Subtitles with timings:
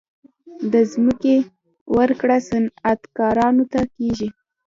[0.73, 1.35] د ځمکې
[1.97, 4.29] ورکړه صنعتکارانو ته کیږي